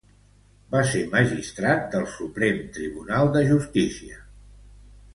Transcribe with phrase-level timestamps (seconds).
[0.75, 4.23] Va ser magistrat del Suprem Tribunal de Justícia.